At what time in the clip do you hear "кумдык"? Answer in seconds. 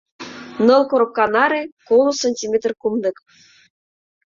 2.81-3.17